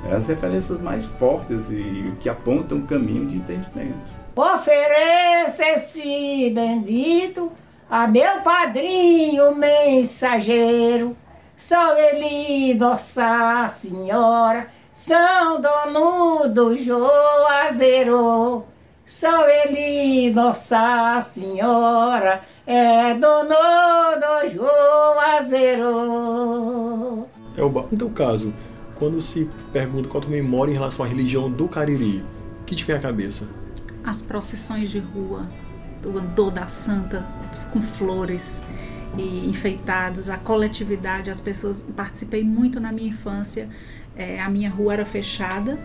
[0.10, 4.14] É as referências mais fortes e que apontam um caminho de entendimento.
[4.36, 7.52] Ofereça esse bendito
[7.90, 11.18] a meu padrinho mensageiro,
[11.58, 18.64] sou ele, Nossa Senhora, São Dono do Juazeiro.
[19.08, 23.56] Sou ele, Nossa Senhora, é dono
[24.20, 25.88] do Juazeiro.
[27.58, 28.54] Elba, então caso,
[29.00, 32.24] quando se pergunta qual a tua memória em relação à religião do Cariri,
[32.62, 33.50] o que te vem à cabeça?
[34.04, 35.48] As procissões de rua,
[36.06, 37.26] o andor da santa
[37.72, 38.62] com flores
[39.18, 41.84] e enfeitados, a coletividade, as pessoas.
[41.96, 43.70] Participei muito na minha infância.
[44.16, 45.80] É, a minha rua era fechada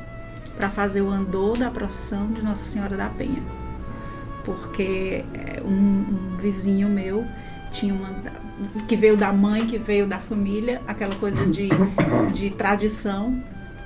[0.57, 3.43] para fazer o andor da procissão de Nossa Senhora da Penha,
[4.45, 7.25] porque é, um, um vizinho meu
[7.71, 8.15] tinha uma
[8.87, 11.69] que veio da mãe, que veio da família, aquela coisa de,
[12.33, 13.43] de tradição,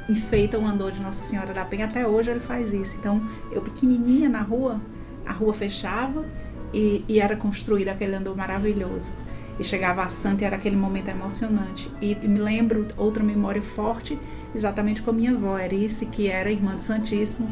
[0.09, 1.87] enfeita o andor de Nossa Senhora da Penha.
[1.87, 2.95] Até hoje ele faz isso.
[2.97, 4.81] Então, eu pequenininha na rua,
[5.29, 6.25] a rua fechava
[6.73, 9.11] e, e era construído aquele andor maravilhoso.
[9.59, 11.91] E chegava a Santa e era aquele momento emocionante.
[12.01, 14.19] E, me lembro outra memória forte,
[14.55, 17.49] exatamente com a minha avó, Erice, que era irmã do Santíssimo,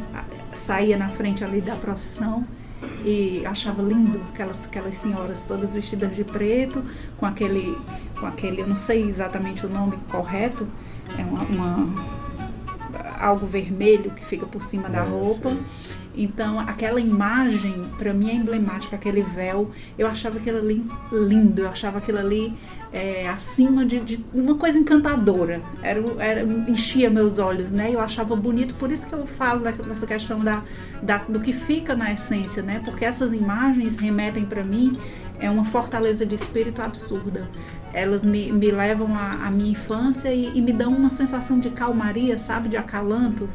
[0.54, 2.46] saía na frente ali da procissão
[3.04, 6.84] e achava lindo aquelas, aquelas senhoras todas vestidas de preto,
[7.18, 7.76] com aquele,
[8.18, 10.66] com aquele, eu não sei exatamente o nome correto,
[11.18, 12.16] é uma, uma
[13.18, 15.50] algo vermelho que fica por cima da roupa.
[15.50, 15.64] Sim
[16.16, 19.70] então, aquela imagem, para mim, é emblemática, aquele véu.
[19.98, 22.55] Eu achava aquilo ali lindo, eu achava aquilo ali
[22.92, 25.61] é, acima de, de, uma coisa encantadora.
[25.83, 27.90] Era, era, enchia meus olhos, né?
[27.92, 30.62] Eu achava bonito, por isso que eu falo dessa questão da,
[31.02, 32.81] da, do que fica na essência, né?
[32.85, 34.98] Porque essas imagens remetem para mim
[35.38, 37.46] é uma fortaleza de espírito absurda.
[37.92, 42.38] Elas me, me levam à, minha infância e, e me dão uma sensação de calmaria,
[42.38, 42.70] sabe?
[42.70, 43.48] De acalanto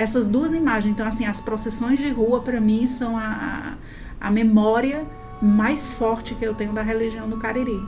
[0.00, 0.92] essas duas imagens.
[0.92, 3.76] Então, assim, as procissões de rua, para mim, são a,
[4.18, 5.06] a memória
[5.42, 7.78] mais forte que eu tenho da religião do Cariri.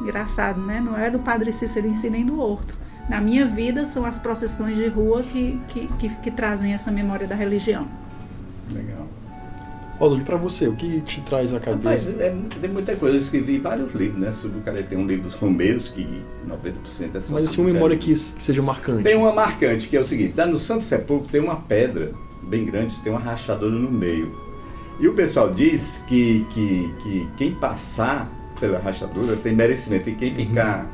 [0.00, 0.78] Engraçado, né?
[0.78, 2.76] Não é do Padre Cícero em si nem do Horto.
[3.08, 7.26] Na minha vida, são as procissões de rua que, que, que, que trazem essa memória
[7.26, 7.88] da religião.
[8.70, 9.03] Legal.
[10.04, 12.10] Oswald, para você, o que te traz à cabeça?
[12.10, 13.16] Rapaz, é, tem muita coisa.
[13.16, 14.32] Eu escrevi vários livros, né?
[14.32, 16.06] Sobre o cara tem um livro Romeiros, que
[16.46, 19.02] 90% é só Mas assim, uma memória que, que, seja marcante.
[19.02, 22.12] Tem uma marcante, que é o seguinte: lá no Santo Sepulcro tem uma pedra
[22.42, 24.38] bem grande, tem uma rachadura no meio.
[25.00, 30.30] E o pessoal diz que, que, que quem passar pela rachadura tem merecimento, e quem
[30.30, 30.36] uhum.
[30.36, 30.86] ficar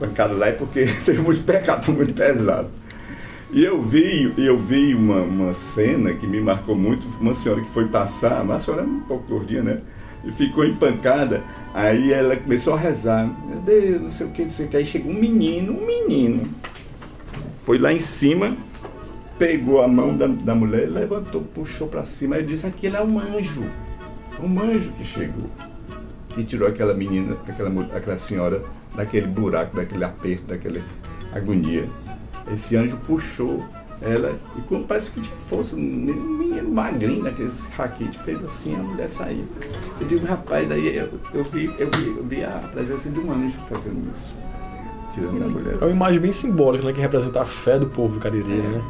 [0.00, 2.70] bancado lá é porque tem muito pecado, muito pesado.
[3.52, 7.70] E eu vi, eu vi uma, uma cena que me marcou muito, uma senhora que
[7.70, 9.78] foi passar, uma senhora um pouco gordinha, né?
[10.24, 11.44] E ficou empancada.
[11.72, 13.24] Aí ela começou a rezar.
[13.48, 14.76] Meu Deus, não sei o que, não sei o que.
[14.76, 16.42] Aí chegou um menino, um menino.
[17.62, 18.56] Foi lá em cima,
[19.38, 22.36] pegou a mão da, da mulher, levantou, puxou para cima.
[22.36, 23.64] Aí disse: Aquele é um anjo.
[24.42, 25.46] Um anjo que chegou.
[26.36, 28.62] E tirou aquela menina, aquela, aquela senhora,
[28.94, 30.80] daquele buraco, daquele aperto, daquela
[31.32, 31.86] agonia.
[32.52, 33.58] Esse anjo puxou
[34.00, 38.78] ela e quando parece que tinha força, um menino magrinho naqueles raquete, fez assim, a
[38.78, 39.48] mulher saiu.
[40.00, 43.32] Eu digo, rapaz, aí eu, eu, vi, eu, vi, eu vi a presença de um
[43.32, 44.34] anjo fazendo isso.
[45.12, 45.74] Tirando a mulher.
[45.80, 46.92] É uma imagem bem simbólica, né?
[46.92, 48.62] Que representa a fé do povo cariri, é.
[48.62, 48.82] né?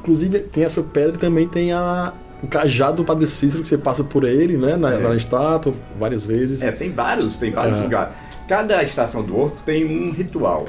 [0.00, 3.78] Inclusive tem essa pedra e também tem a, o cajado do Padre Cícero, que você
[3.78, 4.76] passa por ele, né?
[4.76, 4.98] Na, é.
[4.98, 6.62] na estátua, várias vezes.
[6.62, 7.82] É, tem vários, tem vários é.
[7.82, 8.14] lugares.
[8.48, 10.66] cada estação do horto tem um ritual.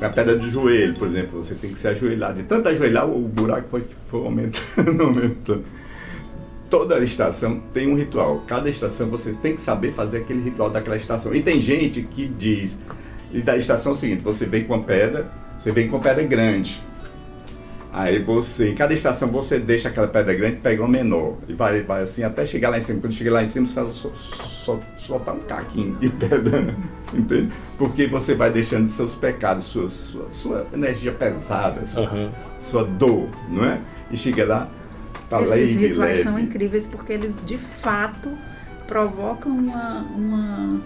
[0.00, 2.34] A pedra do joelho, por exemplo, você tem que se ajoelhar.
[2.34, 5.64] De tanto ajoelhar, o buraco foi, foi aumentando, aumentando.
[6.68, 8.42] Toda estação tem um ritual.
[8.46, 11.34] Cada estação você tem que saber fazer aquele ritual daquela estação.
[11.34, 12.78] E tem gente que diz,
[13.32, 15.26] e da estação é seguinte, você vem com a pedra,
[15.58, 16.82] você vem com a pedra grande.
[17.96, 21.38] Aí você, em cada estação você deixa aquela pedra grande, pega uma menor.
[21.48, 23.00] E vai, vai assim até chegar lá em cima.
[23.00, 26.74] Quando chega lá em cima, você só, só, soltar um caquinho de pedra,
[27.14, 27.50] entende?
[27.78, 32.30] Porque você vai deixando seus pecados, sua, sua, sua energia pesada, sua, uhum.
[32.58, 33.80] sua dor, não é?
[34.10, 34.68] E chega lá,
[35.30, 36.22] tá Esses leve, rituais leve.
[36.22, 38.28] são incríveis porque eles de fato
[38.86, 40.82] provocam uma, uma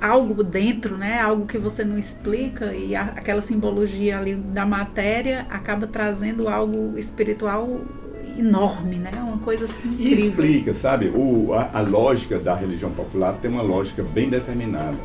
[0.00, 1.20] algo dentro, né?
[1.20, 6.98] Algo que você não explica e a, aquela simbologia ali da matéria acaba trazendo algo
[6.98, 7.80] espiritual
[8.38, 9.10] enorme, né?
[9.16, 10.24] Uma coisa assim incrível.
[10.24, 11.08] E explica, sabe?
[11.14, 14.96] O, a, a, lógica da religião popular tem uma lógica bem determinada.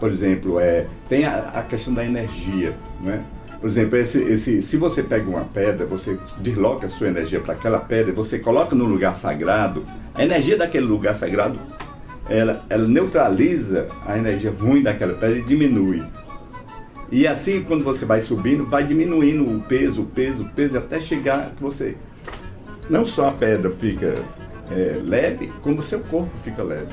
[0.00, 3.22] Por exemplo, é, tem a, a questão da energia, né?
[3.60, 7.54] Por exemplo, esse, esse, se você pega uma pedra, você desloca a sua energia para
[7.54, 9.82] aquela pedra, você coloca no lugar sagrado,
[10.14, 11.58] a energia daquele lugar sagrado
[12.28, 16.02] ela, ela neutraliza a energia ruim daquela pedra e diminui.
[17.10, 21.00] E assim, quando você vai subindo, vai diminuindo o peso, o peso, o peso, até
[21.00, 21.96] chegar que você.
[22.90, 24.14] Não só a pedra fica
[24.70, 26.92] é, leve, como o seu corpo fica leve.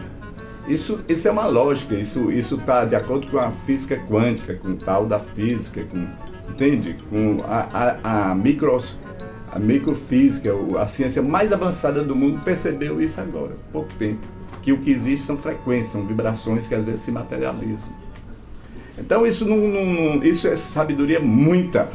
[0.67, 4.75] Isso, isso é uma lógica, isso está de acordo com a física quântica, com o
[4.77, 6.07] tal da física, com,
[6.49, 6.95] entende?
[7.09, 8.97] Com a, a, a, micros,
[9.51, 14.32] a microfísica, a ciência mais avançada do mundo percebeu isso agora, pouco tempo
[14.63, 17.91] que o que existe são frequências, são vibrações que às vezes se materializam.
[18.97, 21.89] Então isso não, não, isso é sabedoria muita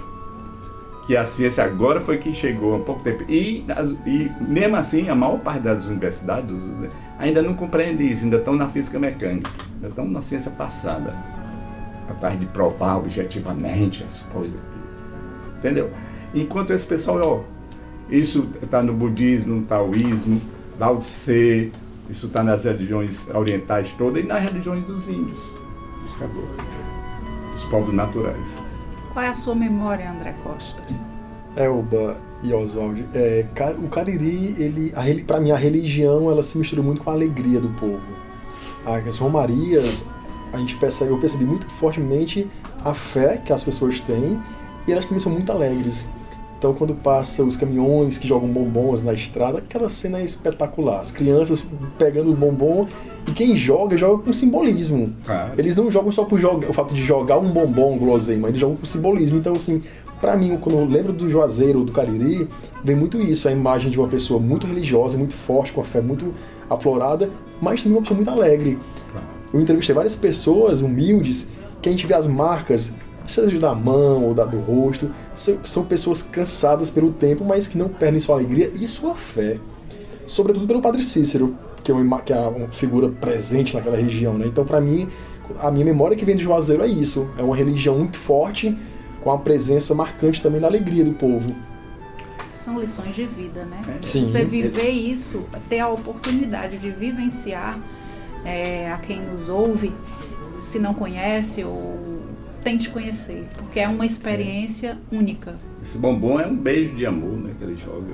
[1.07, 3.65] que a ciência agora foi que chegou há pouco tempo e,
[4.07, 6.55] e mesmo assim a maior parte das universidades
[7.19, 11.17] ainda não compreende isso, ainda estão na física mecânica, ainda estão na ciência passada,
[12.11, 14.61] atrás de provar objetivamente as coisas,
[15.57, 15.91] entendeu?
[16.35, 17.41] Enquanto esse pessoal, ó,
[18.11, 20.43] isso está no budismo, no taoísmo,
[20.79, 21.73] Lao Tse,
[22.09, 25.55] isso está nas religiões orientais todas e nas religiões dos índios,
[26.03, 26.61] dos caboclos,
[27.53, 28.59] dos povos naturais.
[29.13, 30.83] Qual é a sua memória, André Costa?
[31.57, 33.45] Elba e Oswald, é,
[33.79, 37.69] o Cariri, ele, para mim, a religião, ela se mistura muito com a alegria do
[37.71, 38.01] povo.
[38.87, 40.05] As romarias,
[40.53, 42.49] a gente percebe, eu percebi muito fortemente
[42.85, 44.41] a fé que as pessoas têm
[44.87, 46.07] e elas também são muito alegres.
[46.59, 51.01] Então, quando passa os caminhões que jogam bombons na estrada, aquela cena é espetacular.
[51.01, 51.65] As crianças
[51.97, 52.89] pegando o bombom
[53.29, 55.15] e quem joga, joga com simbolismo.
[55.57, 58.61] Eles não jogam só por jogar, o fato de jogar um bombom, um guloseima, eles
[58.61, 59.39] jogam com simbolismo.
[59.39, 59.81] Então, assim,
[60.21, 62.49] para mim, quando eu lembro do Juazeiro, do Cariri,
[62.83, 66.01] vem muito isso, a imagem de uma pessoa muito religiosa, muito forte, com a fé
[66.01, 66.35] muito
[66.69, 68.79] aflorada, mas também uma pessoa muito alegre.
[69.55, 71.47] Eu entrevistei várias pessoas humildes
[71.81, 72.93] que a gente vê as marcas
[73.31, 75.11] seja da mão ou da, do rosto,
[75.65, 79.59] são pessoas cansadas pelo tempo, mas que não perdem sua alegria e sua fé.
[80.27, 84.37] Sobretudo pelo Padre Cícero, que é uma, que é uma figura presente naquela região.
[84.37, 84.47] Né?
[84.47, 85.09] Então, para mim,
[85.61, 87.29] a minha memória que vem de Juazeiro é isso.
[87.39, 88.77] É uma religião muito forte,
[89.23, 91.55] com a presença marcante também da alegria do povo.
[92.53, 93.81] São lições de vida, né?
[94.03, 94.25] Sim.
[94.25, 97.79] Você viver isso, ter a oportunidade de vivenciar
[98.45, 99.93] é, a quem nos ouve,
[100.61, 101.99] se não conhece ou
[102.69, 105.17] tente conhecer, porque é uma experiência é.
[105.17, 105.57] única.
[105.83, 108.13] Esse bombom é um beijo de amor, né, que ele joga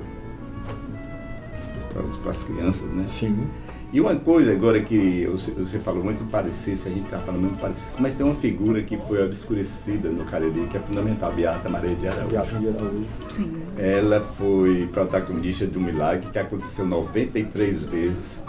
[2.21, 3.03] para as crianças, né?
[3.05, 3.47] Sim.
[3.93, 5.25] E uma coisa agora que
[5.57, 8.97] você falou muito parecido, a gente está falando muito parecido, mas tem uma figura que
[8.97, 12.29] foi obscurecida no Cariri, que é fundamental, a Beata Maria de Araújo.
[12.29, 13.05] Beata de Araújo.
[13.29, 13.53] Sim.
[13.77, 18.41] Ela foi protagonista de um milagre que aconteceu 93 vezes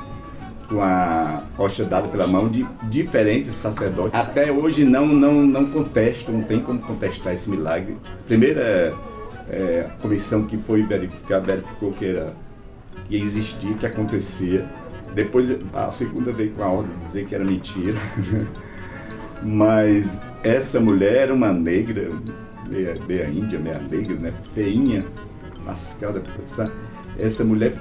[0.69, 4.19] com a hóstia dada pela mão de diferentes sacerdotes.
[4.19, 7.97] Até hoje não, não, não contesto, não tem como contestar esse milagre.
[8.27, 8.95] Primeira
[9.49, 12.35] é, comissão que foi verificada verificou que era
[13.09, 14.67] que existia, que acontecia.
[15.15, 17.99] Depois a segunda veio com a ordem de dizer que era mentira.
[19.43, 22.11] Mas essa mulher era uma negra,
[22.67, 24.33] meia, meia índia, meia negra, né?
[24.55, 25.05] feinha,
[25.65, 26.23] mascada.
[27.19, 27.73] Essa mulher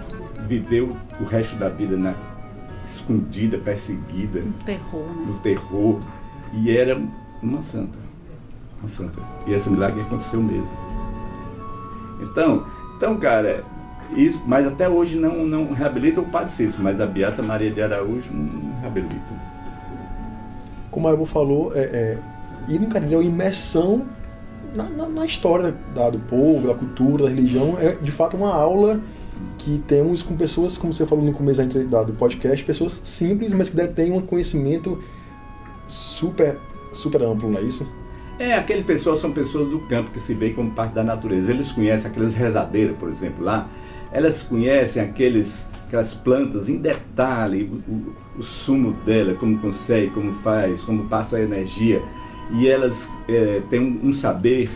[0.48, 2.14] viveu o resto da vida na
[2.86, 4.40] escondida, perseguida.
[4.42, 5.26] No terror, né?
[5.28, 6.00] No terror.
[6.54, 7.02] E era
[7.42, 7.98] uma santa.
[8.80, 9.22] Uma santa.
[9.48, 10.76] E esse milagre aconteceu mesmo.
[12.22, 12.66] Então,
[12.98, 13.64] então cara,
[14.16, 17.82] isso, mas até hoje não, não reabilita o Padre Cícero, mas a Beata Maria de
[17.82, 19.46] Araújo não reabilita.
[20.92, 22.20] Como a Eva falou, é, é,
[22.68, 24.06] ir no Cariri é uma imersão
[24.74, 27.78] na, na, na história da, do povo, da cultura, da religião.
[27.80, 29.02] É de fato uma aula
[29.58, 33.70] que temos com pessoas, como você falou no começo da do podcast, pessoas simples, mas
[33.70, 35.02] que detêm um conhecimento
[35.88, 36.58] super,
[36.92, 37.88] super amplo, não é isso?
[38.38, 41.52] É, aquele pessoal são pessoas do campo que se veem como parte da natureza.
[41.52, 43.70] Eles conhecem aquelas rezadeiras, por exemplo, lá.
[44.12, 50.34] Elas conhecem aqueles, aquelas plantas em detalhe, o, o, o sumo dela, como consegue, como
[50.34, 52.02] faz, como passa a energia.
[52.52, 54.70] E elas é, têm um, um saber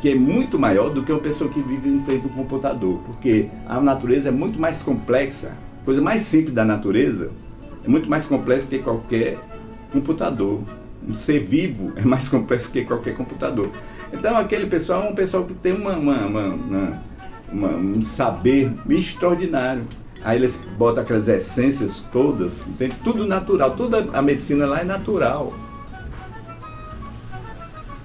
[0.00, 3.48] que é muito maior do que uma pessoa que vive em frente ao computador, porque
[3.66, 5.52] a natureza é muito mais complexa.
[5.82, 7.30] A coisa mais simples da natureza
[7.84, 9.38] é muito mais complexa que qualquer
[9.92, 10.60] computador.
[11.08, 13.70] Um ser vivo é mais complexo que qualquer computador.
[14.12, 17.02] Então aquele pessoal é um pessoal que tem uma, uma, uma,
[17.52, 19.84] uma um saber extraordinário.
[20.24, 25.52] Aí eles botam aquelas essências todas, tem tudo natural, toda a medicina lá é natural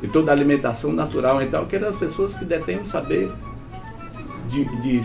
[0.02, 1.42] e toda a alimentação natural.
[1.42, 3.32] Então, aquelas pessoas que detêm um saber
[4.50, 5.02] de, de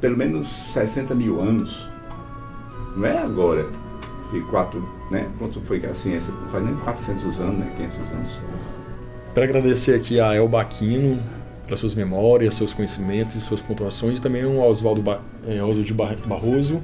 [0.00, 1.86] pelo menos 60 mil anos.
[2.96, 3.66] Não é agora,
[4.32, 5.28] de quatro, né?
[5.38, 7.72] Quanto foi que a ciência faz nem 400 anos, né?
[7.76, 8.38] 500 anos.
[9.34, 11.22] Quero agradecer aqui a El Baquino
[11.66, 15.94] pelas suas memórias, seus conhecimentos e suas pontuações, e também ao Oswaldo ba é, Oswaldo
[16.26, 16.80] Barroso,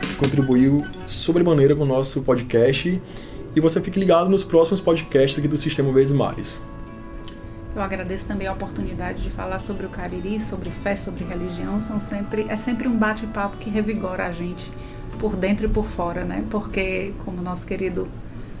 [0.00, 3.00] que contribuiu sobremaneira com o nosso podcast.
[3.54, 6.58] E você fique ligado nos próximos podcasts aqui do Sistema Vezes Mares.
[7.74, 11.80] Eu agradeço também a oportunidade de falar sobre o Cariri, sobre fé, sobre religião.
[11.80, 14.70] São sempre, é sempre um bate-papo que revigora a gente
[15.18, 16.44] por dentro e por fora, né?
[16.50, 18.06] Porque, como nosso querido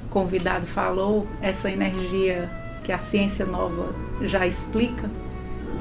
[0.08, 2.50] convidado falou, essa energia
[2.82, 5.10] que a ciência nova já explica,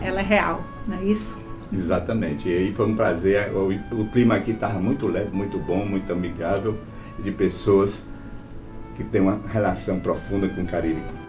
[0.02, 1.40] ela é real, não é isso?
[1.72, 2.50] Exatamente.
[2.50, 3.50] E aí foi um prazer.
[3.54, 3.70] O,
[4.02, 6.78] o clima aqui estava muito leve, muito bom, muito amigável,
[7.18, 8.06] de pessoas
[8.96, 11.21] que têm uma relação profunda com o Cariri.